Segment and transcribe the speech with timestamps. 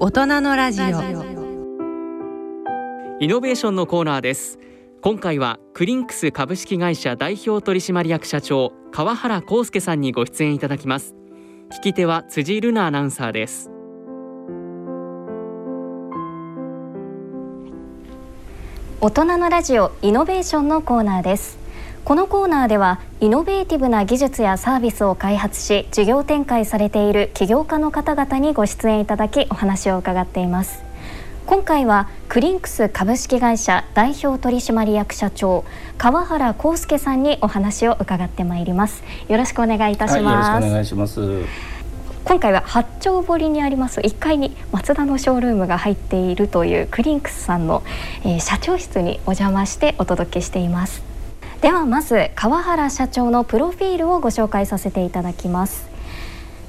[0.00, 0.84] 大人のラジオ。
[0.86, 0.90] イ
[3.26, 4.60] ノベーションのコーナーです。
[5.02, 11.16] 今回はクリンクス株式会社代表取締役社長川原康介さんにご出演いただきます。
[11.70, 13.72] 聞き手は辻瑠奈アナウンサーです。
[19.00, 21.58] 大人のラジオイノベーションのコーナーです
[22.08, 30.82] このコーナーではイノベーティブな技術やサービスを開発し事業展開されている起業家の方々にご出演いただきお話を伺っています。
[31.44, 35.66] 今回はクリンクス株式会社代表取締役社長
[35.98, 39.02] 川原康介さんにお話を伺ってまいります。
[39.28, 41.44] よろしくお願いいたします、はい、よろしくお願いします。
[42.24, 47.82] 今回は八丁堀にあります1階にマツダのショールームが入っているというクリンクスさんの、
[48.24, 51.17] えー、社長室にお邪魔してお届けしています
[51.60, 55.88] ではまず川原社長のプロフィールをご紹介させていただきます。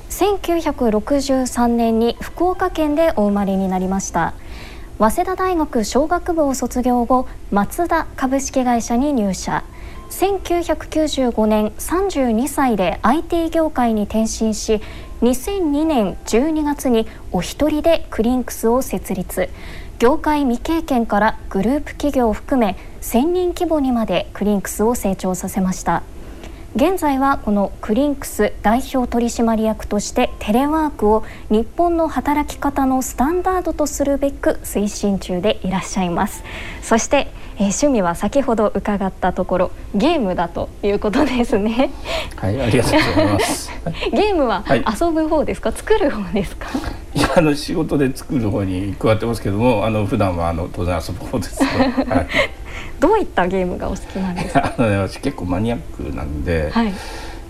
[0.10, 4.34] 1963年に福岡県でお生まれになりました。
[4.98, 9.64] 早稲田大学商学部を卒業後マツダ株式会社に入社。
[10.10, 14.82] 1995年32歳で IT 業界に転身し
[15.22, 19.50] 2002年12月にお一人でクリンクスを設立。
[20.00, 26.04] 業界未経験からグループ企業を含め1000人規模にまでクリンクスを成長させました。
[26.74, 36.44] 現在はこのクリンクス代表取締役としてテレワークを日本の働き方のスタンダードとするべく推進中でいらっしゃいます。
[36.82, 37.28] そして
[37.60, 41.92] えー、趣味は先ほど伺ったところゲームだということですね。
[42.38, 43.72] はい、ありがとうございます。
[44.14, 46.68] ゲームは遊ぶ方ですか、はい、作る方ですか？
[47.14, 51.70] いや、あの仕事で作る方に加わってますけども、あの普段はあの当然遊ぶ方です、 は
[52.22, 52.28] い。
[53.00, 54.74] どういったゲームがお好きなんですか？
[54.78, 56.94] あのね、私結構マニアックなんで、はい、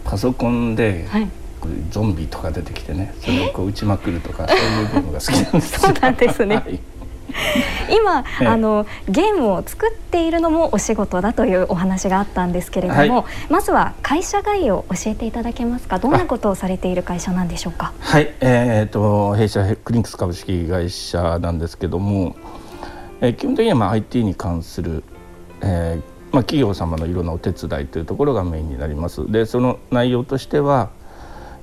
[0.06, 1.28] パソコンで、はい、
[1.92, 6.56] ゾンビとか出てきてね、それをこう撃ちまくるとか、そういうゲームが好きなんですそうなんですね。
[6.56, 6.80] はい
[7.90, 16.00] 今、あのゲームを作っているのもお仕事だというお話があったんですけれども、はい、まずは会社概要を教えていただけますか。
[16.00, 17.94] どんなことをされている会社なんでしょうか？
[18.00, 22.36] はい、えーと、弊社クリンクス株式会社なんですけども、
[23.22, 25.04] えー、基本的にはまあ IT に関する、
[25.62, 26.02] えー
[26.32, 29.32] まあ、企業様のいろんなお手伝いというところがメインになります。
[29.32, 30.90] でその内容としては、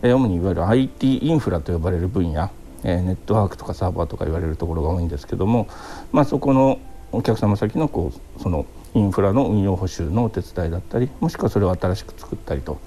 [0.03, 2.51] えー、主にいわゆる IT インフラと呼ばれる分野
[2.89, 5.67] えネットワークとかサーバーとか言われるところが多いんですけども、
[6.13, 6.79] まあ、そこの
[7.11, 8.65] お客様先のこうその
[8.95, 12.79] インフラの運用補修のお手伝いだったりもしくはそれを新しく作ったりと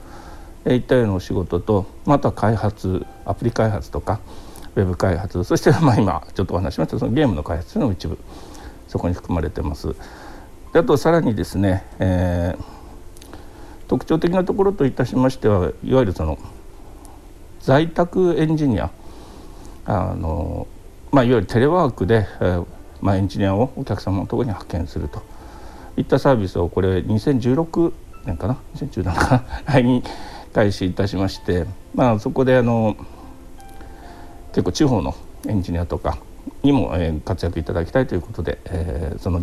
[0.67, 4.21] いったようなお仕事とあとは開発アプリ開発とか
[4.75, 8.17] ウェブ開発そしてまあ今ちょっとお話しましたそのゲームの開発の一部
[8.87, 9.95] そこに含まれてます。
[10.73, 12.63] であとさらにですね、えー、
[13.87, 16.37] 特徴的なところといたしましてはいわゆるその
[17.59, 18.91] 在宅エンジニア
[19.85, 20.67] あの、
[21.11, 22.65] まあ、いわゆるテレワークで、えー
[23.01, 25.21] まあ、エンジニアをお客様のところに派遣すると。
[25.97, 27.91] いったサービスをこれ2016
[28.25, 29.81] 年かな？2017年かな？
[29.81, 30.03] に
[30.53, 32.95] 開始 いたしまして、まあ、そこであの
[34.53, 35.13] 結構地方の
[35.47, 36.17] エンジニアとか
[36.63, 39.41] にも、えー、活躍いただきたいということで、えー、その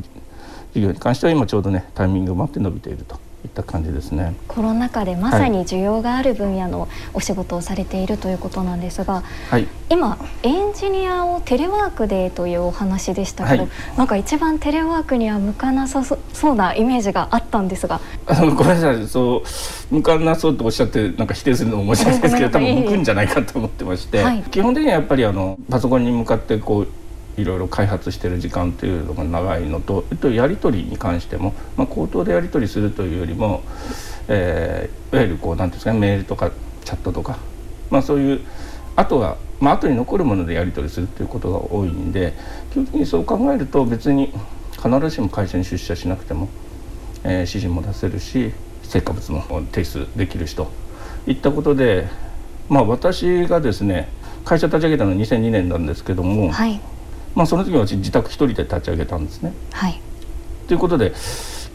[0.73, 3.19] 事業に関しては今ちょうどねタイミングを待って伸びていると。
[3.47, 4.35] いった感じですね。
[4.49, 18.01] コロナ禍でまさに需要がある分野のお仕事をされているということなんですが、はい、今エンジニアをテレワークでというお話でしたけど、はい、なんか一番テレワークには向かなさそうなイメージがあったんですが。
[18.27, 19.43] あのごめんなさいそ
[19.91, 26.89] う向かなそうとおっしゃってなんか否定するのも申し訳ないですけど多分向くんじゃないかと思ってまして、はい、基本的にはやっぱりあのパソコンに向かってこう
[27.37, 33.63] いろいろ開発している時間というのが長いのとやり取りに関しても、まあ、口頭でやり取りするというよりも、
[34.29, 36.51] えー、いわゆるこう何ていうんですかねメールとか
[36.85, 37.39] チャットとか、
[37.91, 38.41] まあ、そういう
[38.97, 42.33] あとは、まあ後に残るものでやり取りするということが多いんで
[42.71, 44.33] 基本的にそう考えると別に
[44.73, 46.49] 必ずしも会社に出社しなくても、
[47.25, 48.53] えー、指示も出せるし
[48.83, 49.43] 成果物も
[49.73, 50.71] 提出できるしと
[51.27, 52.09] いったことで、
[52.69, 54.09] まあ、私がですね
[54.45, 56.81] 会社立ち上げたのは2002年なんですけども、はい、
[57.37, 59.53] まあ、その時は私自宅一人で立ち上げたんですね。
[59.73, 60.01] はい、
[60.67, 61.13] ということで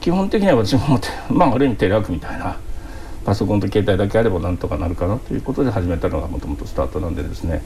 [0.01, 0.99] 基本的には私も、
[1.29, 2.57] まあ、ある意味テレワークみたいな
[3.23, 7.61] パソコンと携帯だけあればなんとかなるかなということで始めたのがもともとスタートなんでですね、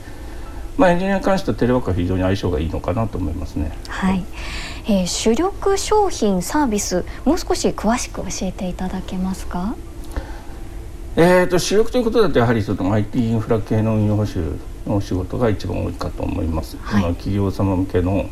[0.78, 3.72] まあ、エンジニアに関してはテレワークは非常に相性がいいのかなと思いますね。
[3.88, 4.26] はい、
[4.88, 9.76] えー、主力商品サービスもう少し詳しく教えていただけますか？
[11.16, 16.78] えーと、主力ということだとやはりその IT インフラ系の運用補修の仕事が一番多いかと思います。
[16.78, 18.30] はい、企業様向けの、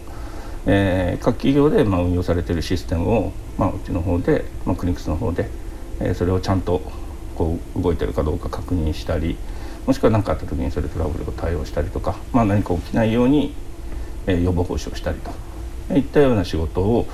[0.65, 5.49] えー、各企業でまあ運用されているシステムを、まあ、うちの方で、まあ、クリニクスの方で、
[5.99, 6.81] えー、それをちゃんと
[7.35, 9.35] こう動いてるかどうか確認したり
[9.85, 13.53] もしくは何かあった時にそれトラブルを対応したりとか、まあ、何か起きないように、
[14.27, 15.19] え予防報酬をしたり
[15.89, 17.05] といったような仕事を、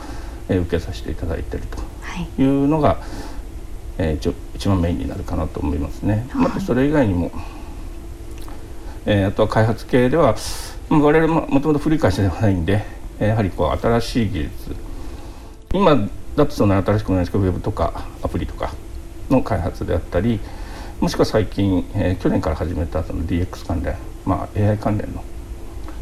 [0.49, 2.97] え受けさせていただいているというのが、はい、
[3.99, 6.27] えー、一番メインになるかなと思いますね。
[6.29, 7.31] はい、またそれ以外にも、
[9.11, 10.35] えー、あとは開発系では
[10.91, 12.85] 我々ももともと古い会社ではないんで
[13.17, 14.75] やはりこう新しい技術。
[15.73, 18.71] 今だとその新しくないですけどウェブとかアプリとか
[19.31, 20.39] の開発であったり
[20.99, 23.95] もしくは最近、えー、去年から始めたその DX 関連、
[24.25, 25.23] まあ、AI 関連の、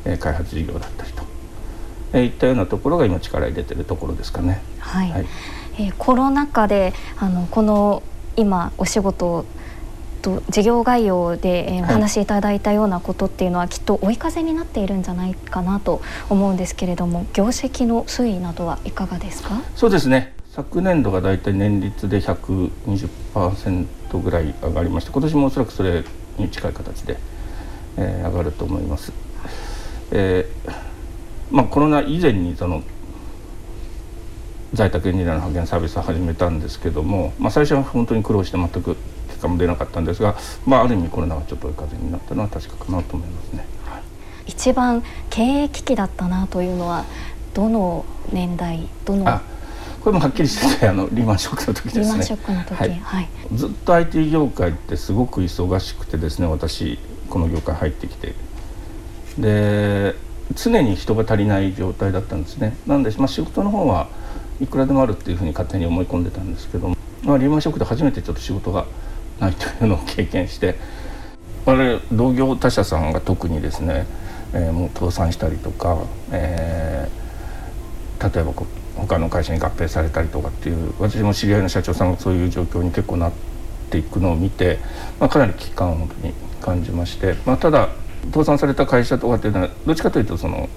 [0.04, 1.24] えー、開発事業だったりと、
[2.12, 4.62] えー、いったようなところが今力入れてるところですかね。
[4.80, 5.26] はい、はい、
[5.80, 8.04] えー、コロナ禍であのこの
[8.36, 9.46] 今お仕事
[10.28, 19.62] と事業概要で、えー、お話しいただいたようなことっていうのは、きっと追い風になっているんじゃないかなと思うんですけれども業績の推移などはいかがですか？
[19.76, 20.34] そうですね。
[20.52, 23.86] 昨年度がだいたい年率で120%
[24.20, 26.04] ぐらい上がりまして今年もおそらくそれ
[26.40, 27.18] に近い形で、
[27.96, 29.14] えー、上がると思います。
[30.12, 30.72] えー
[31.52, 32.82] まあ、コロナ以前にその
[34.74, 38.98] 在宅エンジニアの派遣サービスを始めたんですけども、まあ、最初は本当に苦労して全く
[39.38, 40.36] 結果も出なかったんですが、
[40.66, 43.66] まあ、ある意味コロナがちょっと追い風になったのは確かかなと思いますね。
[43.86, 44.02] はい、
[44.48, 47.06] 一番経営危機だったなというのは
[47.54, 48.04] どの
[48.34, 49.26] 年代どの
[50.02, 52.04] これもはっきりしててあのリーマンショックの時ですね。
[52.04, 56.98] リーマンショックの時、はい、はい、ずっと IT 業界ってすごく忙しくてですね私
[57.30, 58.34] この業界入ってきて
[59.38, 60.16] で
[60.56, 64.08] 常に人が足りない状態だったんですねなんで、まあ、仕事の方は
[64.62, 68.86] いくらでもあるっていうふうに勝手に思い込んでたんですけども、まあ、リーマンショックで初めてちょっと仕事が
[69.40, 70.76] ないというのを経験して。
[71.68, 74.06] あれ同業他社さんが特にですね、
[74.54, 75.98] えー、もう倒産したりとか、
[76.32, 83.32] えー、例えばこう他の会社に合併されたりとかっていう私も知り合いの社長さんがそういう状況に結構なっ
[83.90, 84.80] ていくのを見て、
[85.20, 87.90] まあ、かなり危機感を本当に感じまして、まあ、ただ
[88.32, 90.70] 倒産された会社とかっていうのはどっちかというとその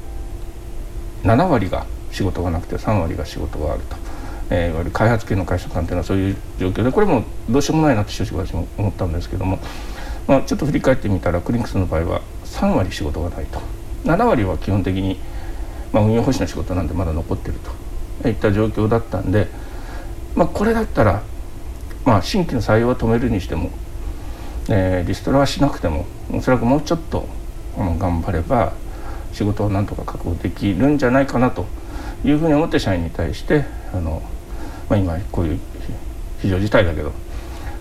[1.22, 3.96] 7割が仕事がなくて3割が仕事があると、
[4.50, 9.58] えー、いわゆる開発系の会社さんっていうのはそういう状況でこれもどうしようもないなって正直私も思ったんですけども、
[10.26, 13.60] まあ、ちょっと振り返ってみたらクリンクスの場合は3割仕事がないと
[14.04, 15.18] 7割は基本的に、
[15.92, 17.80] まあ、運用保守の仕事なんでまだ残ってると。
[18.28, 19.48] いった状況だったんで、
[20.34, 21.22] まあ、これだったら、
[22.04, 23.70] まあ、新規の採用は止めるにしても、
[24.68, 27.26] えー、リストラはしなくてもおそらくもうちょっと、
[27.78, 28.72] うん、頑張れば
[29.32, 31.66] 仕事をなんとか確保できるんじゃないかなと
[32.24, 33.64] いうふうに思って社員に対して
[33.94, 34.22] あの、
[34.90, 35.60] まあ、今こういう
[36.42, 37.12] 非常事態だけど、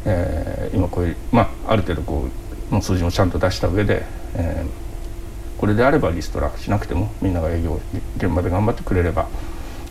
[0.06, 2.30] えー、今こういう、まあ、ある程度こ
[2.72, 7.82] うの数字もちゃんと出した上で、えー、これであればリストラしなくてもみんなが営業
[8.16, 9.28] 現場で頑張ってくれれば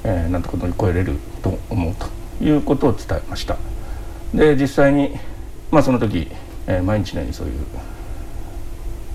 [0.04, 3.56] えー、なんとか乗り越えれると思うということを伝えました。
[4.32, 5.16] で実際に
[5.70, 6.30] まあその時、
[6.66, 7.54] えー、毎日のようにそういう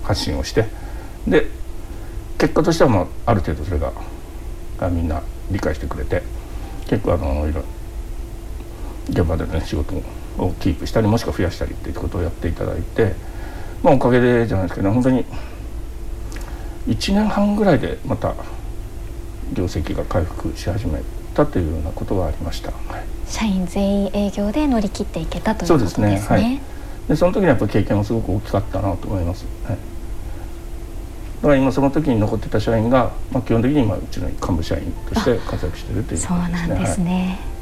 [0.02, 0.66] 発信をして
[1.26, 1.46] で
[2.38, 3.92] 結果としてはまあある程度それが
[4.90, 6.22] みんな理解してくれて
[6.88, 7.62] 結構あのいろ
[9.08, 9.94] 現場での、ね、仕事
[10.38, 13.14] をキープしたりもしくは増やしたりっていうことをやっていただいて
[13.82, 15.24] まあおかげでじゃないですけど、ね、本当に
[16.88, 18.34] 1年半ぐらいでまた
[19.52, 21.00] 業績が回復し始め
[21.34, 26.18] たというようなことがありました、はい、社員全員営業で乗り切っていけたということですね。
[26.18, 26.60] そで、ねはい、
[27.08, 29.46] でその時にやっぱり経験もすごく大きかったなと思います。
[29.64, 37.53] はい、だから今その時に残ってた社員が、まあ、基本的に今うちの幹部社員として活躍しているという、ね、そうなんですね。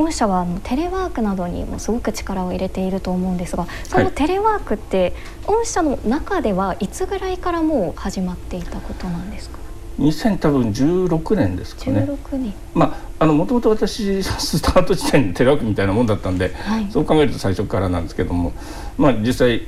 [0.00, 5.12] 御社はテレワークなどにもすごく力を入れていると思うんですがそのテレワークって
[5.46, 9.58] 御社の中ではいつぐらいからもう始まっていたことなんですか
[9.98, 12.08] ？2016年ですかね。
[12.32, 12.54] 年。
[12.74, 18.52] まああのもともと私 スタート地点にテレワークみたいなもんだったんで、はい、そう考えると最初からなんですけども
[18.96, 19.62] まあ実際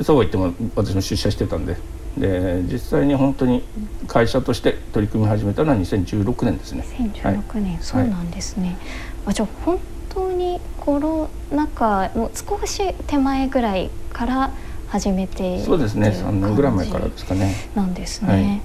[0.00, 1.76] そうは言っても私も出社してたんで
[2.16, 3.62] で実際に本当に
[4.06, 6.86] 会社として取り組み始めたのは2016年ですね。
[6.98, 8.78] 2016年、はい、そうなんですね。
[9.26, 9.78] あじゃあ本
[10.08, 14.50] 当にコロナ禍の少し手前ぐらいから
[14.88, 16.10] 始めてそうですね。
[16.10, 17.54] 3年ぐらい前からですかね。
[17.74, 18.32] なんですね。
[18.32, 18.60] はい。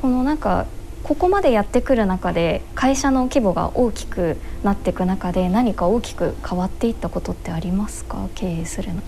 [0.00, 0.66] このなんか
[1.02, 8.28] ここまでやってくる中で会社の規模が大きくなっていく中で何か大きく変わっていったことってありますか？
[8.34, 9.00] 経営するの。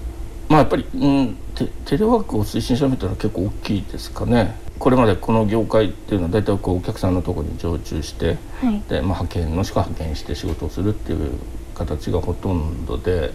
[0.49, 11.39] まあやっぱり、うん、テテレワークを推進し始めたのは結構大きいですかねこれまでこの業界っていうのは大体こうお客さんのところに常駐して、はい、でまあ、派遣のしか派遣して仕事をするっていう
[11.75, 13.31] 形がほとんどで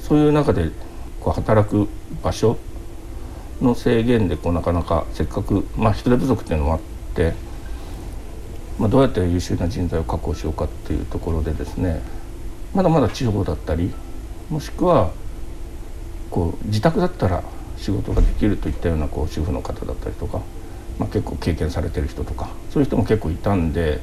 [0.00, 0.70] そういう中で
[1.20, 1.88] こう働く
[2.22, 2.56] 場所
[3.60, 6.80] の制限でこうなかなかせっかく、まあ、人手不足っていうのもあっ
[7.16, 7.34] て、
[8.78, 12.00] まあ、どうやって優秀な人材を確保しようかっていうところでですね
[12.74, 13.92] まだまだ地方だったり
[14.48, 15.10] もしくは
[16.30, 17.42] こう自宅だったら
[17.76, 20.42] 仕事ができるといったようなこう主婦の方だったりとか
[20.98, 24.00] まあ、結構経験されてる人とかそういう人も結構いたんで、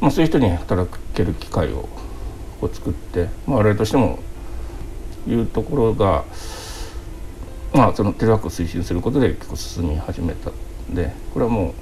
[0.00, 1.88] まあ、そういう人に働ける機会を
[2.60, 4.18] こう作って、まあ、我々としても
[5.26, 6.24] いうところが、
[7.74, 11.72] まあ、そのテレワークを推進することで結構進み始めたんでこれはもう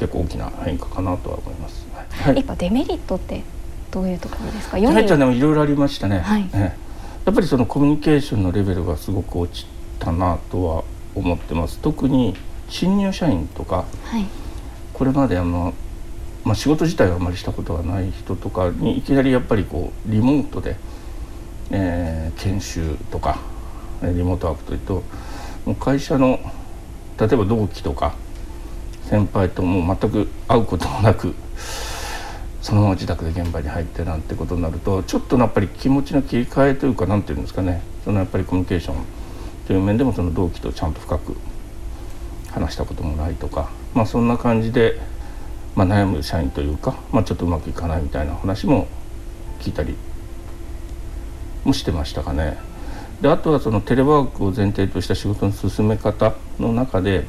[0.00, 1.86] 結構大きな変化かなとは思います。
[1.92, 3.42] はい、やっぱデメリットって
[3.90, 4.80] どういうところですか？
[4.80, 6.20] デメリッでもいろいろありましたね。
[6.20, 6.76] はい、ね
[7.26, 9.66] やっぱりそのコミュニケーションのレベルがすごく落ち
[9.98, 11.78] たなとは思ってます。
[11.80, 12.34] 特に
[12.70, 14.24] 新入社員とか、はい、
[14.94, 15.74] これまであの、
[16.44, 20.76] まあ、仕事自体はあまりしたことがない人とかにいきなりやっぱりこうリモートで、
[21.70, 23.40] えー、研修とか
[24.02, 25.02] リモートワークというと
[25.66, 26.38] もう会社の
[27.18, 28.14] 例えば同期とか
[29.04, 31.34] 先輩ともう全く会うこともなく
[32.62, 38.96] そのまま自宅で現場に入ってなんてことになるとちょっとやっぱり気持ちの切り替えというか何て言うんですかねそのやっぱりコミュニケーション
[39.66, 41.36] という面でもその同期とちゃんと深く
[42.50, 44.98] 話したこともないとか、まあ、そんな感じで、
[45.74, 48.86] まあ、悩む社員というか、まあ、ちょっとうまくいかないみたいな話も
[49.60, 49.96] 聞いたり
[51.64, 52.58] もしてましたかね。
[53.20, 57.26] であとはそのテレワークを前提とした仕事の進め方の中で、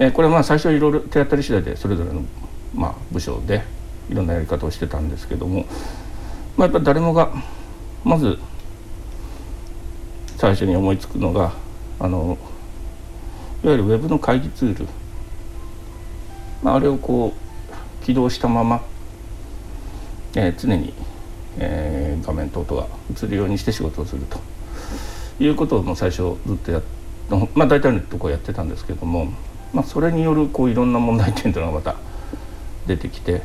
[0.00, 2.24] えー、これはまあ最初はいろいろ手当たり次第でそれぞれの
[2.74, 3.62] まあ部署で
[4.10, 5.66] いろんなやり方をしてたんですけども、
[6.56, 7.32] まあ、やっぱ誰もが
[8.02, 8.38] まず
[10.36, 11.52] 最初に思いつくのが
[12.00, 12.36] あの
[13.66, 14.86] わゆるウェブの会議ツール、
[16.62, 18.82] まあ、あれをこう起動したまま、
[20.34, 20.94] えー、常に、
[21.58, 22.88] えー、画面等々が
[23.22, 24.38] 映るようにして仕事をすると。
[25.40, 26.82] いうことをもう最初ずっとや
[27.54, 29.32] まあ大体のところやってたんですけども、
[29.72, 31.96] まあ、それによるこういろんな問題点というのがまた
[32.86, 33.42] 出てきて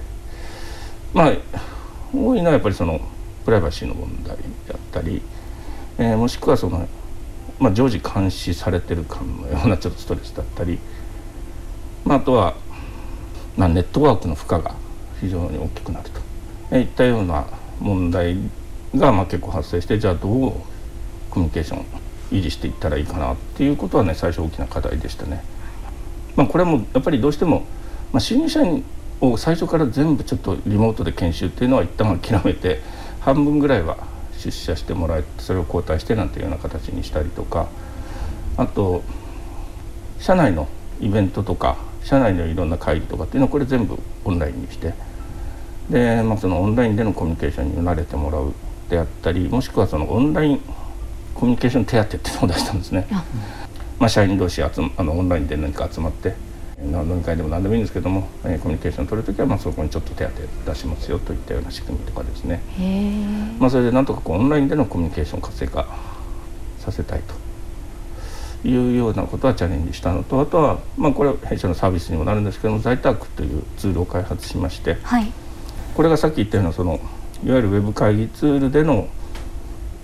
[1.13, 1.33] まあ
[2.13, 2.99] 多いのはやっぱりその
[3.45, 5.21] プライバシーの問題であったり、
[5.97, 6.87] えー、もしくはその
[7.59, 10.79] まあ、常時監視されてる感のようなちょっとストレスだったり、
[12.03, 12.55] まあ、あとは、
[13.57, 14.75] まあ、ネットワークの負荷が
[15.21, 16.09] 非常に大きくなる
[16.69, 17.47] といったような
[17.79, 18.37] 問題
[18.95, 20.51] がまあ結構発生してじゃあどう
[21.29, 21.85] コミュニケーションを
[22.31, 25.43] 維持していったらいいかなっていうことはね最初大きな課題でしたね。
[26.35, 27.65] まあ、これはもうやっぱりどうしても、
[28.11, 28.83] まあ、新入社員
[29.21, 32.81] を最初から全部ちょっとリモートで研修っていうのは一旦諦めて
[33.21, 33.97] 半分ぐらいは
[34.51, 37.67] 出社してもらえてそれを交代してなんていうような形にしたりとか
[38.57, 39.03] あと
[40.19, 40.67] 社内の
[40.99, 44.93] イベントとか社内のいろんな会議とかっていうのはこれ全部オンラインにして
[45.89, 48.53] で、まあ、そのオンラインでのコミュニケーションに慣れてもらう
[48.89, 50.61] であったりもしくはそのオンライン
[51.33, 53.07] コミュニケーション手当っていうのを出したんですね。
[53.99, 54.63] まあ、社員同士集
[54.97, 56.35] あのオンラインで何か集まって
[56.91, 62.61] 飲み会でも何でもいいんですけども、えー、コミュニケーションを取る時はまあそこにちょっと手当出しますよといったような仕組みとかですね、
[63.59, 65.87] まあ、それでなんとかこうオンラインでのコミュニケーション活性化
[66.79, 75.31] させたいというようなことはチャレンジしたのとあとは、まあ、これは弊社のサービスにもなるんですけども在宅というツールを開発しまして、はい、
[75.95, 76.99] これがさっき言ったようなその
[77.43, 79.07] いわゆるウェブ会議ツールでの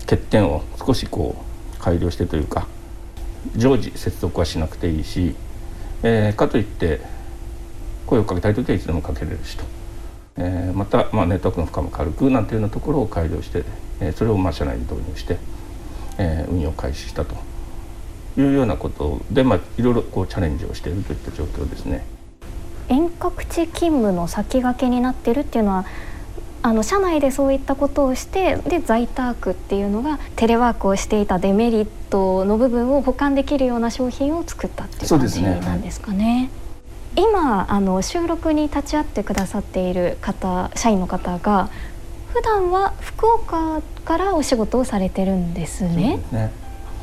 [0.01, 1.43] 欠点を少しこ
[1.75, 2.67] う改良してというか
[3.55, 5.35] 常時接続はしなくていいし
[6.03, 7.01] えー、かといって
[8.05, 9.63] 声をかけたい時はいつでもかけれるしと、
[10.37, 13.63] えー、また、まあ、ネットワークの負荷も軽くなんていうようなところを改良して、
[13.99, 15.37] えー、それをまあ社内に導入して、
[16.17, 17.35] えー、運用開始したと
[18.37, 22.05] いうようなことで、まあ、いろいろこうチャレンジをしているといった状況ですね。
[22.89, 25.85] 遠隔地勤務の先駆けになってるっていうのは
[26.63, 36.49] あの社内でそういったことをしてで在宅っていうのがテレワークをしていたデメリットの部分を補完できるような商品を作ったっていう感じなんですかね。
[37.15, 41.69] 今あの収録に立ち会ってくださっている方社員の方が
[42.33, 46.19] 普段は福岡からお仕事をされてるんですね。
[46.29, 46.51] すね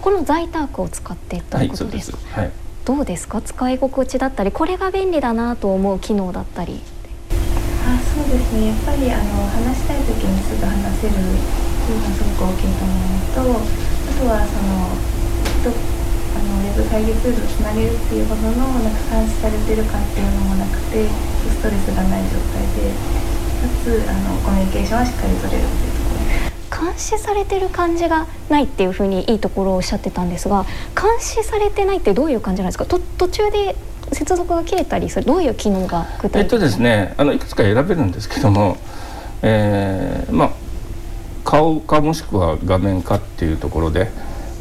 [0.00, 2.18] この在宅を使ってということですか？
[2.40, 2.52] はい、
[2.84, 3.42] どうですか？
[3.42, 6.80] 使い心地だったりこれが便利だなと思う機能だったり。
[7.88, 8.68] あそうですね。
[8.68, 14.92] やっぱりあの話したい時にすぐ話せるっていうのがすごく大きいと思うのとあとはその
[15.64, 22.92] とあのウェブ会議ツールをつなげるっていうほどのなんか監視されてる感っていうのもなくてストレスがない状態で
[23.58, 26.92] かつあのコミュニケーションはしっかり取れるっていうところ。
[26.92, 30.64] 監視されてる感じがないっていうふうにいいところをおっしゃってたんですが
[30.94, 32.84] 監視されてないってどういう感じなんですか？
[32.84, 33.74] 途中で
[34.12, 38.76] 接続が切れたりするどういう機能が具体的えっとですねあのいくつか選べるんですけども、
[39.42, 40.50] えー、まあ
[41.44, 44.10] 顔かもしくは画面かっていうところで、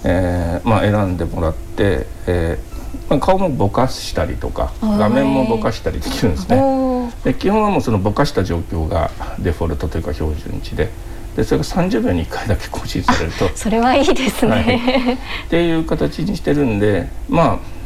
[0.05, 7.11] えーまあ、選んでもらって、えーまあ、顔もぼかしたりとか画面もぼかしたりできるんですね。
[7.23, 10.89] で基本はもうそのぼかした状況がデフォルトというか標準値で。
[11.35, 15.17] でそれが30秒に1回だけ更新されるとそれはいいですね、はい、っ
[15.49, 17.76] ていう形にしてるんでまあ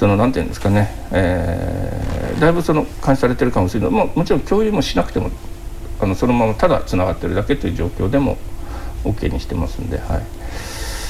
[0.00, 5.30] そのなんていうんですかね、えー、だいぶその監視されてるかもしれないももちろん共有もしなくても
[6.00, 8.38] あのそのままただつながってるだけという状況でも
[9.04, 10.22] OK にしてますんで、はい、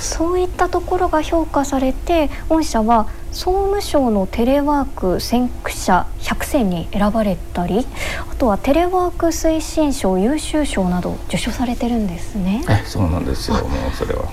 [0.01, 7.87] そういったところが評価されて御社は総務省のテレワーク先駆者100選に選ばれたり
[8.29, 12.65] あとはテレワーク推進賞優秀賞など受賞されてるんですね。
[12.69, 13.59] えそうなんですよ。
[13.59, 14.25] もうそれは。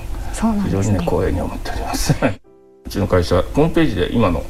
[0.63, 2.15] 非常にね光栄に思っております。
[2.87, 4.45] うちの会社ホームページで今の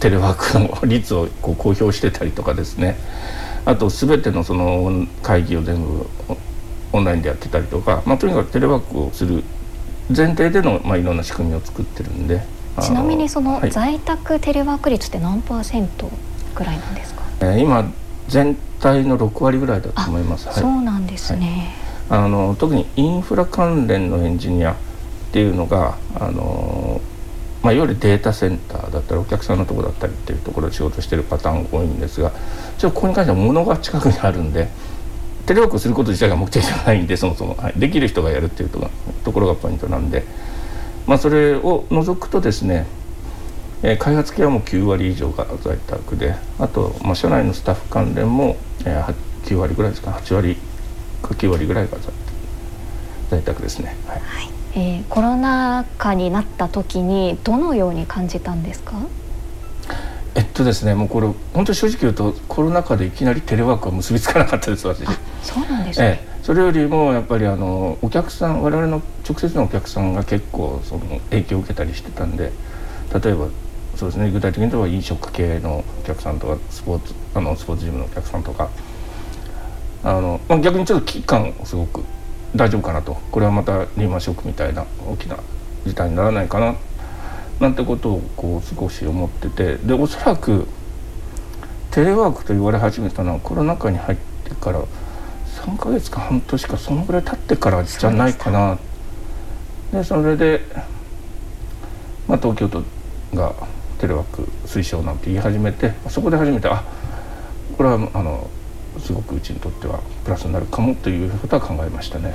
[0.00, 2.96] テレワークの率をこう公表してたりとかですね。
[3.64, 6.06] あと全てのその会議を全部
[6.92, 9.44] オンラインでやってたりとか、まあ、とにかくテレワークをする
[10.14, 12.42] 前提での、まあ、いろんな仕組みを作ってるんで。
[12.80, 16.10] ちなみにその在宅テレワーク率って何パーセント
[16.54, 17.92] ぐらいなんですか、えー、今
[18.28, 20.46] 全体の6割ぐらいだと思います。
[20.46, 21.74] はい、そうなんですね、
[22.08, 24.76] はい、あの特にインフラ関連のエンジニア
[25.28, 26.77] っていうのがあの、
[27.62, 32.32] まあ、いわゆるデータセンターだったりお客さんのとこだったりっていうところで仕事してるパターンが多いんですが
[32.78, 34.68] ちょここに関しては物が近くにあるんで
[35.46, 40.24] テレワークすること自体が目的じゃないんでそもそも、はい、できる人がやるっていうところがポイントなんで、
[41.06, 42.86] まあ、それを除くとですね
[43.82, 50.56] え、開発系はもう9割以上が在宅であと、まあ、社内のスタッフ関連も、えー、9割ぐらいですか8割
[51.22, 51.96] か9割ぐらいが
[53.30, 53.96] 在宅ですね。
[54.06, 58.96] はい、はい、えー、コロナ禍になった時にどのように感じたんですか？
[60.34, 65.04] えっとですねもうこれ本当に正直言うとコロナ禍でいきなりテレワークは結びつかなかったです私。
[65.42, 72.52] そうなんですね、ええ、それよりもやっぱりあのお客さん我々の直接のお客さんが結構その影響を受けたりしてたんで
[73.12, 73.48] 例えば
[73.96, 78.68] そうですね具体的に言えば飲食系のお客さんとかスポーツあのスポーツジムのお客さんとか。
[80.04, 82.04] あの、まあ、逆にちょっと危機感すごく
[82.54, 83.14] 大丈夫かなと。
[83.30, 85.36] これはまたリーマンショックみたいな大きな
[85.86, 86.74] 事態にならないかな
[87.60, 89.76] なんてことをこう少し思ってて。
[89.76, 90.66] でおそらく
[91.90, 94.82] テレワークと言われ始めたのはコロナ禍に入ってから
[95.56, 98.78] 3ヶ月か半年かそのぐらい経ってからじゃないかな。
[99.92, 100.60] でそれで、
[102.26, 102.84] まあ、東京都
[103.34, 103.54] が
[103.98, 106.84] テレワーク推奨なんて言い始めてそこで初めてあ
[107.76, 108.48] これはあの
[109.00, 112.34] すごくうちにとってはプラスになるかもということは考えましたね。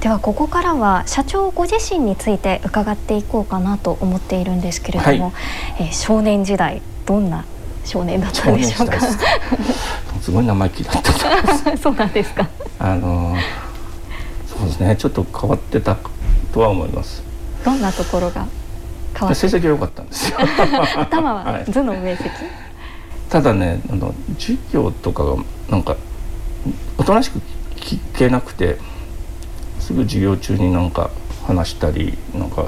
[0.00, 7.44] ではここからは社長ご自身について伺っていこうかなと思っているんですけれども、はい、えー、少年時代どんな
[7.84, 9.00] 少年だったんでしょうか？
[10.20, 10.30] す。
[10.30, 11.12] ごい生意気だった
[11.78, 12.48] そうなんですか。
[12.78, 13.36] あの
[14.46, 14.96] そうですね。
[14.96, 15.96] ちょっと変わってた
[16.52, 17.22] とは思います。
[17.64, 18.46] どんなところが
[19.18, 20.38] 変わ成績は良かったんですよ。
[20.98, 22.30] 頭は頭脳明晰、
[23.32, 25.36] ただねあの授業とかが
[25.70, 25.96] なんか
[26.98, 27.38] おとなしく
[27.76, 28.76] 聞けなくて
[29.80, 31.10] すぐ授業中になんか
[31.46, 32.66] 話したりなんか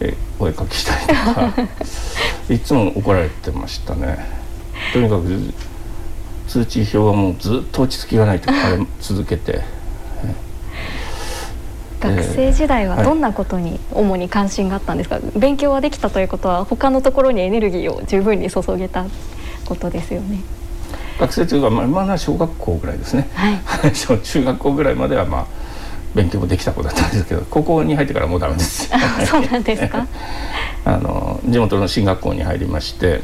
[0.00, 1.54] えお絵かきしたりとか
[2.52, 4.18] いつも怒られてましたね。
[4.92, 5.54] とにかく
[6.48, 8.54] 通知表はもうずっと落ち着きがないとか
[9.00, 9.62] 続けて。
[12.00, 19.06] 学生時代はどんなことに主に関心があったんですか、はい、勉強はできたということは他のところにエネルギーを十分に注げた
[19.64, 20.40] ことですよね。
[21.18, 23.60] 学生中はまあ今は小学校ぐらいですね、はい、
[23.94, 25.46] 中学校ぐらいまではまあ
[26.14, 28.90] 勉強もできた子だったんですけど高校に入ってからもうダメです。
[29.26, 30.06] そうなんですか。
[30.84, 33.20] あの地元の進学校に入りまして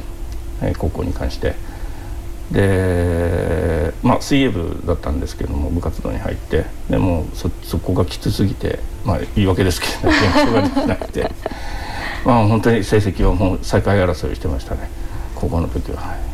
[0.79, 1.55] 高校に関して。
[2.51, 6.65] でまあ水泳部だったんですけども部活動に入って。
[6.89, 11.31] でもそそこがきつすぎてまあ言い訳ですけど、勉強ができなくて。
[12.25, 14.91] まあ本当に成績はもう最下位争いしてましたね。
[15.37, 16.01] 高校の時は。
[16.01, 16.30] はい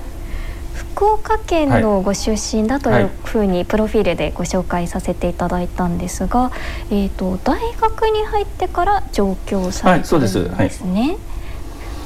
[0.97, 6.51] 福岡県のご出身だというふうにプロフィールでご紹介させていただいたんですが、
[6.91, 10.49] えーと、大学に入ってから上京されてるんですね。
[10.55, 10.83] はい、す。
[10.85, 11.17] はい。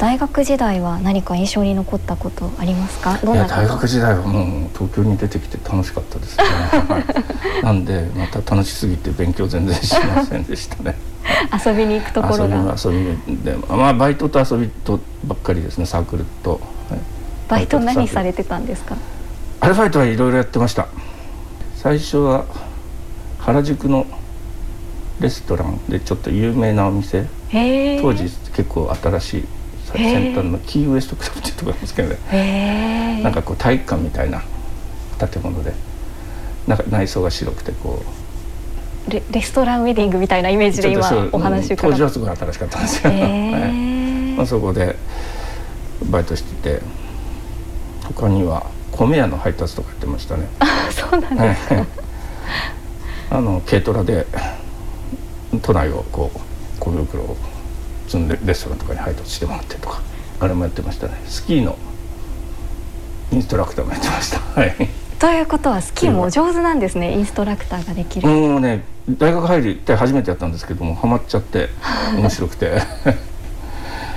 [0.01, 3.17] 大学時代は何か印象に残ったことありますか？
[3.23, 10.97] いや大学時代はもう東京に出てきて楽しかったですね、はい、なんでまた楽しすぎて勉強全然しませんでしたね。
[11.65, 12.75] 遊びに行くところが？
[12.83, 16.99] 遊びでまあバイトと遊びとばっかりですねサークルと、はい、
[17.51, 18.97] バイト何されてたんですか？
[19.61, 20.87] アルバイトはいろいろやってました。
[21.77, 22.45] 最初は
[23.41, 24.07] 原宿の
[25.21, 27.27] レストランでちょっと有名なお店。
[28.01, 29.45] 当時結構新しい
[29.93, 33.21] 先端のキーウエストクラブっていうところなんですけどね。
[33.23, 34.43] なんかこう体育館みたいな
[35.19, 35.75] 建物で。
[36.67, 38.03] なんか内装が白くてこ
[39.09, 39.11] う。
[39.11, 41.01] レレストランウェディングみたいなイメージで今
[41.33, 43.23] お話伺当時はすごい新しかったんですよ、はい
[44.37, 44.95] まあ、そこで
[46.11, 46.83] バイトしてて
[48.15, 50.49] 他には米屋の配達とかやってましたね。
[50.59, 51.87] あそうなんですか。
[53.31, 54.27] あの軽トラで
[55.63, 56.39] 都内をこう
[56.81, 57.37] 小袋を
[58.09, 60.03] 通のレストランとかに配達してもらってとか
[60.41, 61.15] あれもやってましたね。
[61.27, 61.79] スキーの
[63.33, 64.41] インストラクターもやってました。
[64.61, 64.75] はい。
[65.19, 67.13] ということはスキーもお上手なんですね。
[67.13, 68.29] インストラクターができる。
[68.29, 71.69] もうね大学入りって初めてやったんですけどもハマっちゃって
[72.17, 72.81] 面白くて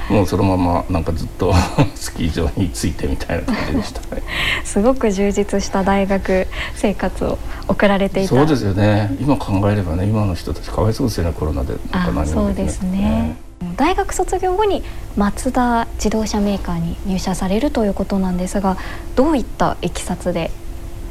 [0.10, 1.54] もうそのままなんかずっと
[1.96, 4.24] スキー場についてみたいな感じでしたね。
[4.64, 7.38] すごく充実した大学生活を
[7.68, 8.30] 送られていた。
[8.30, 9.16] そうですよね。
[9.20, 11.74] 今考えればね今の人たちかわいそうですよねコロナで。
[11.92, 13.36] あそうですね、
[13.78, 14.84] 大学卒業後に
[15.16, 18.78] マツダ自動車メーカーに入社されるということなんですが
[19.16, 20.52] どういったいきさつで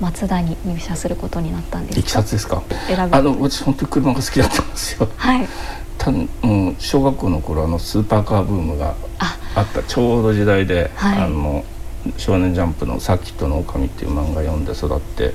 [0.00, 2.00] マツダに入社することになったんですか？
[2.00, 2.62] いきさつですか？
[2.86, 5.08] 選あの私本当に車が好きだったんですよ。
[5.16, 5.48] はい。
[5.98, 9.60] たもう小学校の頃あのスーパーカーブームがあ。
[9.60, 9.82] った。
[9.82, 11.22] ちょうど時代で、はい。
[11.22, 11.64] あの
[12.16, 15.34] 少年ジャンプの「サーキットの狼」っていう漫画読んで育って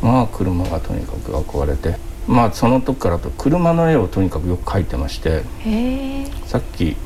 [0.00, 5.42] まあ車がとにかく憧れてまあその時からと車の絵をとにかくよく描いてまして
[6.46, 6.96] さっき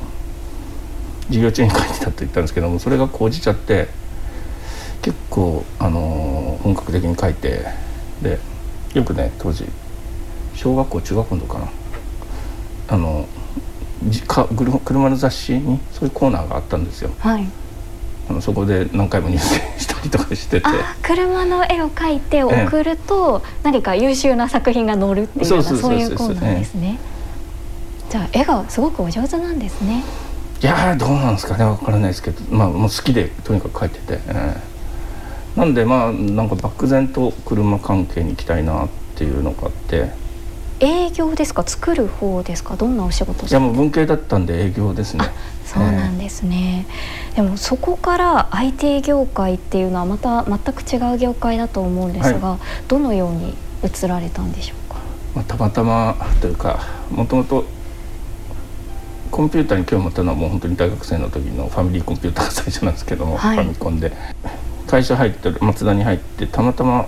[1.27, 3.89] 授業中に描いてたと言ったんですけどもそれが高じちゃって
[5.03, 7.65] 結構あの本格的に描いて
[8.21, 8.39] で
[8.95, 9.65] よくね当時
[10.55, 11.67] 小学校中学校の時かな。
[12.87, 13.27] あの
[14.07, 14.47] じか
[14.85, 17.11] 車の雑誌にそういうコーナーがあったんですよ。
[17.19, 17.45] はい。
[18.29, 20.67] あのそこで何回も入選したりとかしてて。
[20.67, 26.99] あ車の絵を描いて送ると、何か優秀な作品が載るっていうようなそういうコーナーですね、
[28.09, 30.03] じゃあ絵がすごくお上手なんですね。
[30.61, 31.65] いやーどうなんですかね。
[31.65, 32.41] わからないですけど。
[32.49, 34.72] まあもう好きでとにかく描いてて、ええ
[35.55, 40.11] なんでまあなんか漠然と車関係に行きたいなっていうのがあって。
[40.79, 41.63] 営業ですか？
[41.63, 42.75] 作る方ですか？
[42.75, 45.23] どんなお仕事いやもう文系だったんで営業ですね。
[45.65, 46.85] そうなんですね、
[47.35, 54.99] でもそこから IT 業界っていうのはまた全く違う業界だと思うんですが、どのように移られたんでしょうか？
[55.33, 57.63] まあ、たまたまというかもともと
[59.31, 63.57] コンピューターに興味持ったのはもう本当に大学生の時のファミリーコンピューターが最初なんですけども、はい。
[63.57, 64.11] ファミコンで
[64.93, 67.07] 会社入ってマツダに入ってたまたま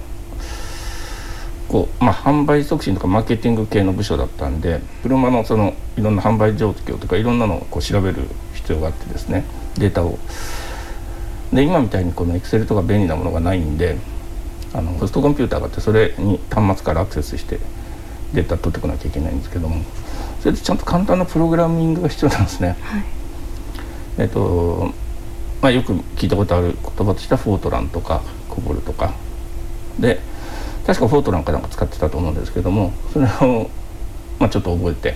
[1.68, 8.24] こう、まあ、販売促進とかマーケティング系の部署だったんで車のそのいろんな販売状況とかいろんなのをこう調べる
[8.56, 9.44] 必要があってですね
[9.78, 10.18] データを。
[11.54, 13.98] で今みたいにこのエクセルとか便利なものがないんで
[14.74, 17.60] あのホストコンピューターがあってそれに端末からアクセスして
[18.34, 19.84] データ取ってこなきゃいけないんですけども
[20.40, 22.78] それでちゃんと簡単なプログラミングが必要なんですね。
[22.82, 23.04] はい
[24.18, 24.92] えっと
[25.62, 29.14] まあ、よく聞いたことある言葉としてはフォートランとかコボルとか。
[30.00, 30.20] で
[30.86, 33.70] 確かフォートランかなんか使ってたと思うんですけどもそれを、
[34.38, 35.16] まあ、ちょっと覚えて。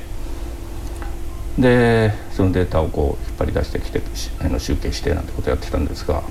[1.60, 4.02] でそのデータをこう引っ張り出してきて
[4.40, 6.24] あの集計してなんてことやってたんですが、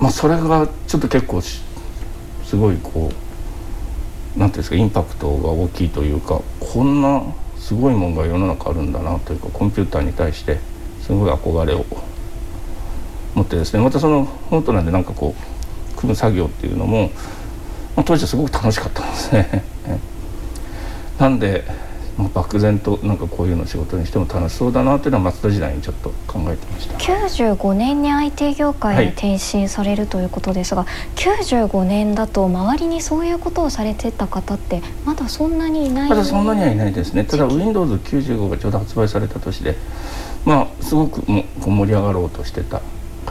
[0.00, 1.60] まあ、それがちょっと結構し
[2.46, 3.10] すごいこ
[4.36, 7.22] うなんていうんですかインパクトが大きいというかこんな
[7.58, 10.58] すごいもんが世の中あるんだなというかコンピューターに対して
[11.02, 11.84] すごい憧れを
[13.34, 17.10] 持ってですねまたそのフォントなんでなんかこう組む作業っていうのも、
[17.96, 19.64] まあ、当時はすごく楽しかったんですね。
[21.18, 21.64] なんで
[22.16, 26.98] もう漠然となんかこういうの仕事にしても楽しそうだなっていうのは松田時代にちょっと考えてました。
[26.98, 30.84] 95年に IT 業界に転身されるということですが、
[31.16, 39.76] 95年だと周りにそういうことをされてた方ってまだそんなにいないまだそんなにはいないですねただ Windows95 がちょうど発売された年で
[40.44, 42.82] まあすごくもこう盛り上がろうとしてた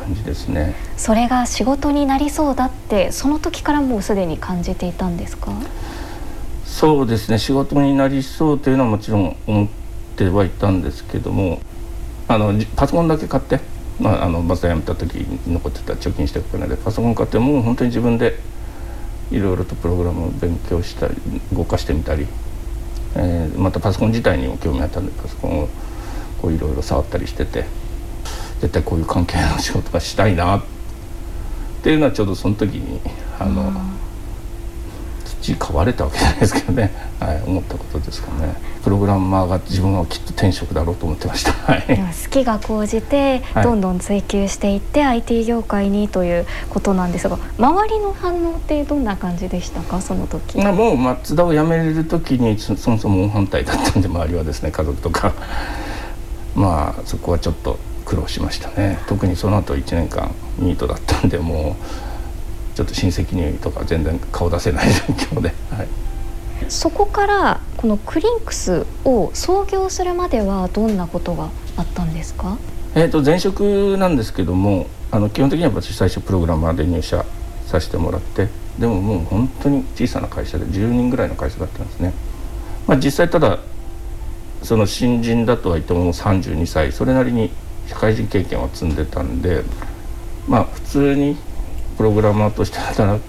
[0.03, 0.75] 感じですね。
[0.97, 5.51] それが仕事になりそうだってその時からもうすでに感じていたんですか？
[6.65, 7.37] そうですね。
[7.37, 9.67] 仕事になりそうというのはもちろん思っ
[10.15, 11.59] てはいたんですけども
[12.27, 13.59] あのじパソコンだけ買って、
[13.99, 18.39] まあ、あのバス辞めた時に残ってた貯金しておく金でパソコン買ってもう本当に自分で
[19.31, 21.15] いろいろとプログラムを勉強したり
[21.53, 22.27] 動かしてみたり、
[23.15, 25.69] えーまたパソコン自体にも興味あったんでパソコンを
[26.41, 27.65] こういろいろ触ったりしてて
[28.61, 30.59] 絶対こういう関係の仕事がしたいな。
[30.59, 30.61] っ
[31.83, 33.01] ていうのはちょうどその時に
[33.37, 33.71] あの。
[35.41, 38.53] 土買われたわけじゃないですけどね、はい、思ったことですかね。
[38.83, 43.63] プログラマーが自分はきっと転職だろうと思ってました、はい、でも好きが高じてはい。
[43.63, 49.99] どんどん追求していって IT 業界にということなんですが周りの反応ってどんな感じでしたか？
[49.99, 50.59] その時。
[50.59, 55.33] まあもう松田を辞めれる時にそそもそも反対だったんで周りはですね家族とか。
[56.53, 57.79] まあそこはちょっと
[58.11, 58.99] 苦労しましたね。
[59.07, 61.77] 特にその後1年間ニートだったんでも
[62.73, 65.87] うちょっと親戚にとか全然顔出せない状況で、はい、
[66.67, 72.57] そこからこのクリンクスを創業するまではどんなことがあったんですか？
[72.95, 77.23] えー、と前職なんですけどもあの基本的には私最初プログラマーで入社
[77.65, 82.13] させてもらってでももう本当に小さな会社で10人ぐらいの会社だったんですね、
[82.87, 83.59] まあ、実際ただ
[84.63, 86.91] その新人だとは言ってももう32歳。
[86.91, 87.49] それなりに
[87.87, 89.63] 社会人経験を積んでたんで
[90.47, 91.37] まあ普通に
[91.97, 93.23] プログラマーとして働く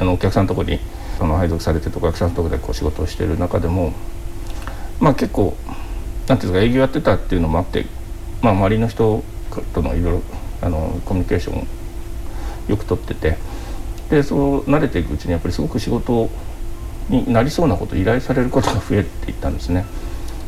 [0.00, 0.78] あのお客さんのとこに
[1.18, 3.92] その配属されてるお客さんのとこでこう仕事をしてる中でも
[5.00, 5.56] まあ結構
[6.28, 7.86] なんていうんですか営業やってたっていうのもあって、
[8.42, 9.22] まあ、周りの人
[9.74, 10.22] とのいろいろ
[10.62, 11.66] あのコミュニケーションを
[12.68, 13.36] よくとってて
[14.10, 16.28] でそう慣れていくうちにやっぱりすごく仕事
[17.08, 19.84] になりそうなこと依頼されることが増えていったんですね。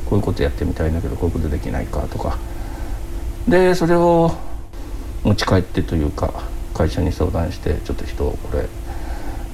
[0.09, 2.39] こういうことやってみたいんだけどこういうことできないかとか
[3.49, 4.31] でそれを
[5.25, 6.33] 持ち帰ってというか
[6.75, 8.67] 会社に相談してちょっと人これ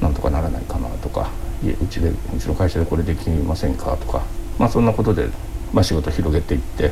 [0.01, 1.31] なんとかならないかなとか
[1.63, 4.23] いうちでうちの会社でこれできませんかとか
[4.59, 5.29] まあそんなことで、
[5.73, 6.91] まあ、仕事を広げていって、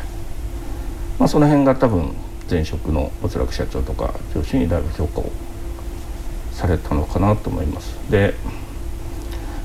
[1.19, 2.15] まあ、その辺が多分
[2.49, 5.33] 前職のおそらく社長とか上司にだいぶ評価を
[6.53, 7.97] されたのかなと思います。
[8.11, 8.35] で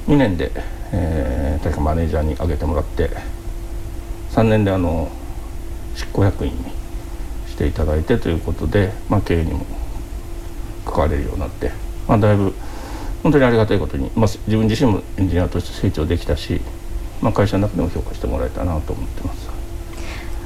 [0.08, 0.52] 2年で、
[0.92, 3.10] えー、確かマネージャーに挙げてもらって
[4.32, 5.10] 3年であの
[5.96, 6.87] 執行役員に
[7.58, 9.66] ていただいてということで、まあ、経営にも
[10.86, 11.72] 関われるようになって、
[12.08, 12.54] まあ、だいぶ
[13.24, 16.62] 本当にありがたいことに、まあ、自分自身もエンジニアとして成長できたし、
[17.22, 19.50] まあ、会社の中でも評価してもらえたなと思ってます。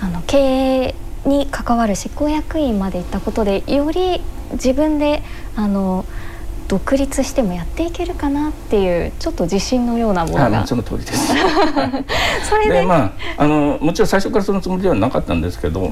[0.02, 0.96] あの経営
[1.26, 4.20] に関わる執行役員まで行ったことでより
[4.54, 5.22] 自分で
[5.56, 6.06] あの
[6.68, 10.66] 独立してもやっていけるかなっていうちょっと自信のようなものが。
[10.66, 11.28] その通りです。
[12.50, 15.92] それでまああのもちろん最初からそのつもりではなかったんですけど、はい、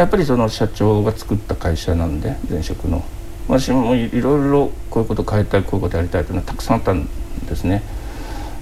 [0.00, 3.04] やっぱりその社長が作った会社なんで前職の。
[3.48, 7.06] 私もいろいろこういうこと変えたいこういうことやりたいというのはたくさんあったん
[7.46, 7.82] ですね。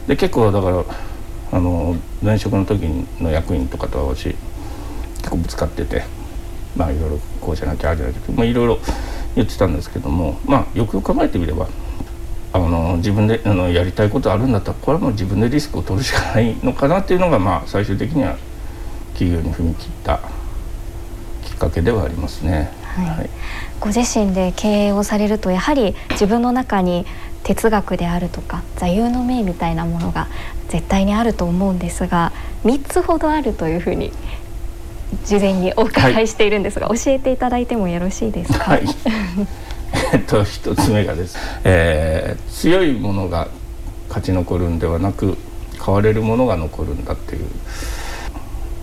[0.09, 0.85] で結構だから
[1.53, 2.81] あの前職の時
[3.21, 4.35] の役員とかとは私
[5.19, 6.03] 結構ぶつかってて
[6.77, 8.79] まあいろいろこうじゃなきゃああじゃなきゃまあいろいろ
[9.37, 11.69] 言ってたんですけどもまあよくよく考えてみれば
[12.53, 18.37] あの自分であのやりたいことあるんだったらこれはもう自分でリスクを取るしかないのかなっていうのがまあ最終的には
[19.13, 20.21] 企業に踏み切った
[21.69, 22.71] かけではありますね。
[22.97, 23.31] はい、はい、
[23.81, 27.07] ご自身で経営をされるとやはり自分の中に
[27.45, 30.27] 哲学であるとか座右の銘みたいなものが
[30.69, 32.33] 絶対にあると思うんですが
[32.65, 34.13] 3つほどあるというふうに
[35.25, 38.65] 事前にお伺いしているんですが、はい、教えていただいてもよろしいですか？
[38.73, 38.85] はい、
[40.13, 43.49] えっと一つ目がです、えー、強いものが
[44.09, 45.39] 勝ち残るんではなく
[45.85, 47.47] 変われるものが残るんだっていう。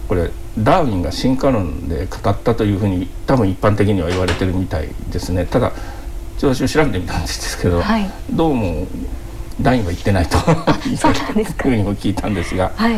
[0.08, 5.46] これダーウィンが進化論で語ったというふうに多分一般的には言われてるみたいですね。
[5.46, 5.72] ただ
[6.38, 8.88] 調子を調べてみたんですけど、はい、どうも
[9.62, 10.38] ダーウィンは言ってないと
[10.90, 12.96] いうふうにも聞いたんですが、はい、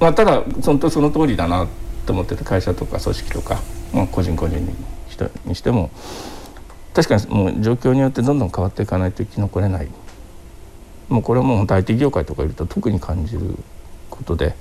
[0.00, 1.68] まあ、ただ本当その通りだな
[2.06, 3.60] と思ってた会社とか組織とか、
[3.92, 4.74] まあ、個人個人に
[5.44, 5.90] にしても
[6.94, 9.88] 確かにもう状況によってどんどん変わっていかないと生き残れない。
[11.08, 13.56] もうこれはもう本当 IT 業界とかいると特に感じる
[14.08, 14.54] ことで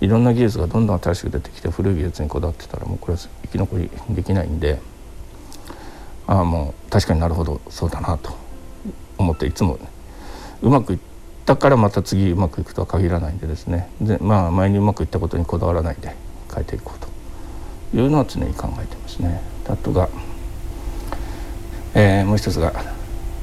[0.00, 4.80] いろんな技術がどんどん新しく出てきて古い技術にこだわってたらもうこれは生き残りできないんで
[6.26, 8.36] ああもう確かになるほどそうだなと
[9.16, 9.78] 思っていつも、
[10.62, 10.98] うまくいっ
[11.44, 16.14] たからまた次うまくいくとは限らないんでですねでまあ前にうまくいったことにこだわらないで
[16.54, 17.08] 変えていこうと
[17.96, 19.40] いうのは常に考えてますね。
[19.66, 20.08] あとが、
[21.94, 22.72] えー、もう一つが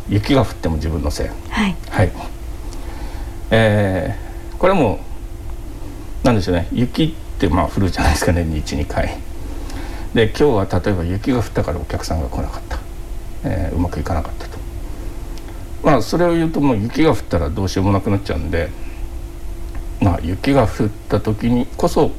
[0.09, 1.27] 雪が降っても自分のせい。
[1.49, 1.75] はい。
[1.89, 2.11] はい。
[3.51, 4.99] えー、これも
[6.25, 9.17] なんでしょうね雪ってまあ降るじゃないですか年に12回。
[10.13, 12.79] で今日は例えば雪が降ったからお客さんが来なかった、
[13.43, 14.57] えー、うまくいかなかったと。
[15.83, 18.69] まあそれを言うともう雪が降ったらどうしようもなくなっちゃうんで、
[20.01, 22.11] まあ、雪が降った時にこそ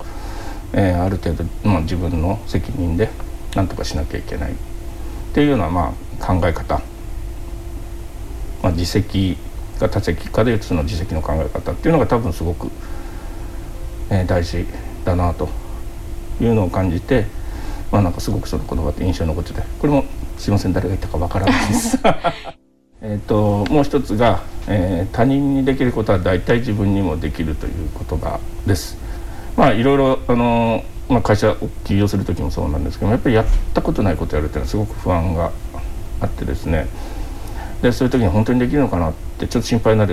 [0.72, 3.08] えー、ある程度、まあ、自分の責任で
[3.54, 4.54] 何とかしなきゃいけないっ
[5.32, 6.80] ていうような、まあ、考え方、
[8.62, 9.36] まあ、自責
[9.78, 12.70] が多責かでいうとその自責の考え方っていうのが多分すごく、
[14.10, 14.66] えー、大事
[15.04, 15.48] だなと
[16.40, 17.26] いうのを感じて、
[17.90, 20.04] まあ、なんかすごくその言葉って印象に残っててこれも
[20.38, 21.98] すいません誰が言ったかわからないです。
[23.02, 27.72] えともう一つが、えー、他人にできることは大体自分にもできるという
[28.08, 28.96] 言葉です。
[29.56, 35.50] まあいろいろあの、まあ、会社を起業する時もそうなんですけどやっぱりやったことないことやるっていうのはすごく不安が
[36.20, 36.88] あってですね
[37.82, 40.08] でそういう時に本当にできるのかなってちょっと心配になっ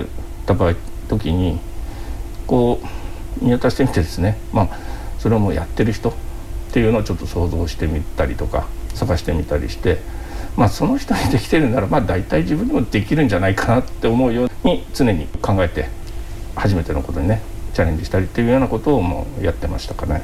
[0.46, 0.74] た場合
[1.08, 1.58] 時に
[2.46, 2.86] こう
[3.40, 4.38] 見渡してみてですね。
[4.52, 4.68] まあ
[5.18, 6.12] それをもうやってる人っ
[6.72, 9.98] ていうのをちょっと想像してみたりとか探してみたりして
[10.56, 15.88] まあその人にできてるならまあ大体自分にもできるんじゃないかなって思うように常に考えて
[16.54, 17.40] 初めてのことにね
[17.72, 20.22] チャレンジしたりっていうようなことをもうやってましたかね。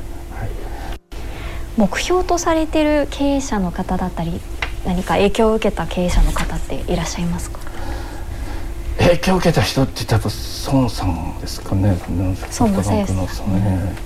[1.77, 4.41] 目標とされてる経営者の方だったり
[4.85, 7.61] 何か影響を受けた経営者の方っていらっしゃいますか？
[9.11, 10.23] 影響を受けた人って言ったら
[10.73, 11.97] 孫さんですかね。
[12.09, 13.97] 孫正義さんね、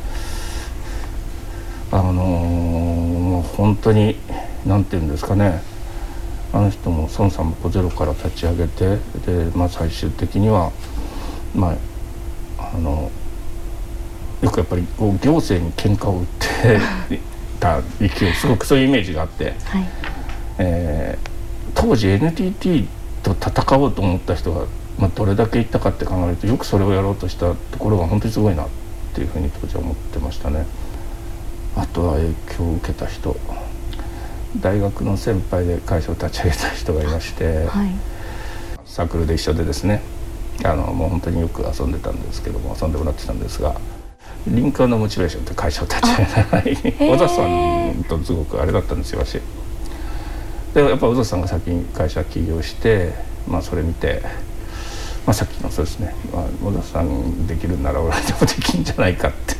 [1.92, 4.16] あのー、本当に
[4.64, 5.62] なんていうんですかね。
[6.54, 10.70] あの人も孫さんもゼロから立ち上げてで、まあ、最終的には
[11.52, 11.74] ま
[12.58, 13.10] ああの
[14.40, 16.80] よくやっぱりこう行政に喧嘩を売って
[17.60, 19.84] た勢いすごくそういうイメージがあって、はい。
[20.58, 21.30] えー、
[21.74, 22.86] 当時 NTT
[23.22, 24.66] と戦おうと思った人が、
[24.98, 28.68] まあ、どれだけいったかって考えるとよくそれをやろうとしたところが本当にすごいなっ
[29.14, 30.66] ていうふうに当時は思ってましたね。
[31.76, 33.36] あとは影響を受けた人
[34.60, 37.90] 大学の先輩で会社を立ち上げた人がいまして、はい、
[38.84, 40.00] サークルで一緒でですね
[40.64, 43.80] あのもう本当によく遊んでたんですけども遊んでもらってたんですが
[44.46, 46.16] リンカーのモチベーションって会社を立ち上
[46.62, 49.40] げた小田さんとすごくあれだったんですよ私。
[50.74, 53.12] でやっぱ小田さんが先に会社起業して、
[53.48, 54.22] まあ、それ見て、
[55.26, 59.54] まあ、さっきのそうですね、まあ、小田さんできるなら俺でもできんじゃないかって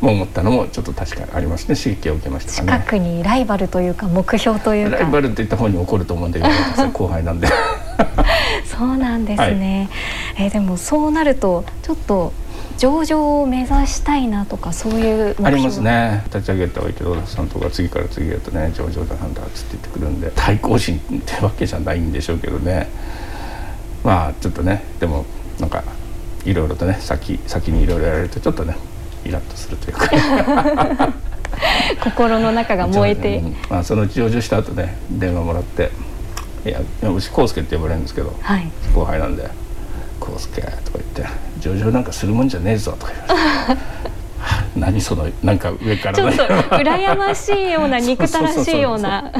[0.00, 2.72] も思ったのもちょっと確かにありますね刺激を受けましたね。
[2.72, 4.96] 近くにライバルというか目標というか。
[4.98, 6.46] ライバルって言った方に怒ると思うんだけ
[6.82, 7.48] ど後輩なんで。
[8.66, 9.88] そうなんですね、
[10.34, 12.32] はい、えー、でもそうなるとちょっと
[12.76, 16.24] 上場を目指したいなとかそういうありますね。
[16.26, 22.88] 立ち上げたはいけどさんとか次から次へとね上場だなんだっつって言ってくるんで対抗心ってわけじゃないんでしょうけどね
[24.06, 25.26] まあちょっとねでも
[25.58, 25.82] なんか
[26.44, 28.76] いろいろとね先先にいろいろやられるとちょっとね
[29.24, 31.12] イラッとするというか。
[32.02, 35.90] 心の中が燃えて、 うん、まあ、そのうち上場した後ね電話もらって
[36.66, 39.48] 「いやうち康介って呼ばれるんですけど、はい、後輩なんで
[40.20, 41.24] 「康介」とか言って
[41.58, 43.80] 「上場なんかするもんじゃねえぞ」とか言われて。
[44.76, 49.32] 何そのなんか上から、ね、ちょっと羨ましいような憎たらしいような。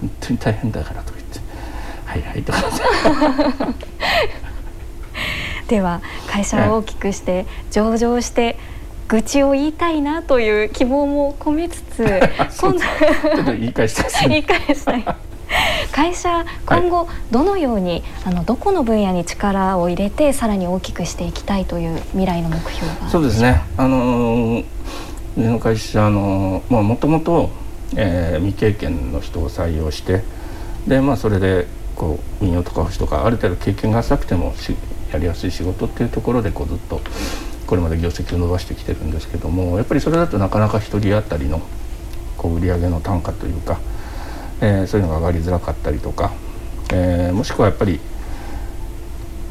[0.00, 1.17] 本当に大変だからとか言って
[2.08, 2.58] 「はいはい」とか
[5.68, 8.56] では会社を大きくして上場して
[9.08, 12.04] 愚痴を言いたいなという希望も込めつつ
[12.60, 15.04] 今度ちょっと言い返したい、言い返したい
[15.92, 23.08] 会社今後どのように、はい、あのどこの分野に力を入れてさらに大きくしていきたいという未来の目標が？
[23.08, 23.62] そうですね。
[23.76, 24.62] あの
[25.36, 27.50] うの会社のもともと
[27.90, 30.22] 未経験の人を採用して
[30.86, 31.66] でまあそれで
[31.98, 34.54] こう運用とか保守とかある程度経験が浅くても
[35.12, 37.00] やりやすい仕事っていうところでこうずっと
[37.66, 41.60] これまで業績を伸ばしてきてるんですけどもやっぱりそれだとなかなか1人当たりの
[42.38, 43.80] こう売上の単価というか、
[44.60, 46.32] えー、そういうのが上がりづらかったりとか、
[46.92, 48.00] えー、もしくはやっぱり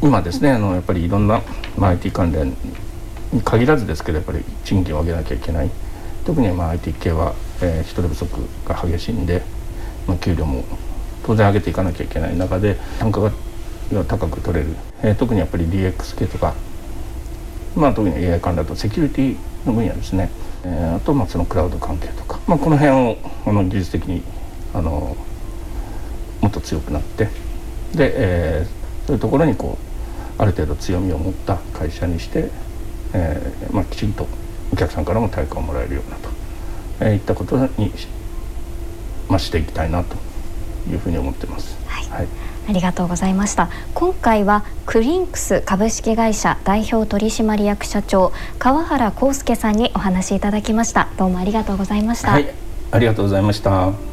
[0.01, 1.41] 今ですねあのやっぱりいろんな、
[1.77, 2.55] まあ、IT 関連
[3.33, 5.69] に限らずですけどやっぱり賃金を上げなきゃいけない。
[6.25, 8.29] 特にまあ IT 系は、えー、人手不足
[8.65, 9.43] が激しいんで、
[10.07, 10.65] まあ、給料も
[11.27, 13.31] 当然上げていかなきゃいけない中で単価が
[14.07, 16.55] 高く取れる、えー、特にやっぱり DX 系とか
[17.77, 20.31] まあ、特に AI 関連だとセキュリティの分野ですね、
[20.65, 24.23] えー、あとまあそのクラウド関係とか、まあ、この辺をあの技術的に
[24.73, 25.15] あの
[26.41, 27.25] もっと強くなって
[27.93, 29.77] で、えー、そういうところにこ
[30.39, 32.49] うある程度強みを持った会社にして、
[33.13, 34.27] えーまあ、きちんと
[34.73, 36.29] お客さんからも対価をもらえるようなと、
[37.01, 37.91] えー、いったことに、
[39.29, 40.15] まあ、していきたいなと。
[40.87, 41.77] いうふうに思ってます。
[41.87, 42.27] はい、はい。
[42.69, 43.69] ありがとうございました。
[43.93, 51.07] 今回はクリンクス株式会社代表取締役社長川原康介さんにお話しいただきました。
[51.17, 52.53] どうもありがとうございました、はい、
[52.91, 54.06] ありがとうございました